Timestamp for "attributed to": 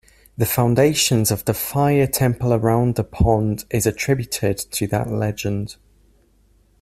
3.85-4.87